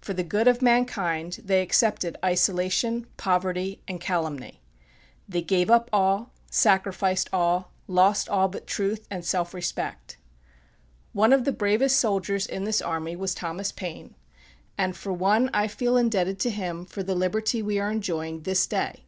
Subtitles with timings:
[0.00, 4.60] For the good of mankind they accepted isolation, poverty, and calumny.
[5.28, 10.16] They gave up all, sacrificed all, lost all but truth and self respect.
[11.12, 14.16] One of the bravest soldiers in this army was Thomas Paine;
[14.76, 18.66] and for one, I feel indebted to him for the liberty we are enjoying this
[18.66, 19.04] day.